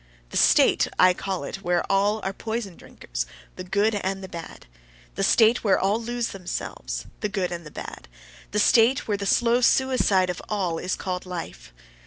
[0.31, 4.65] The state, I call it, where all are poison drinkers, the good and the bad:
[5.13, 8.07] the state, where all lose themselves, the good and the bad:
[8.49, 11.71] the state, where the slow suicide of all is called "life."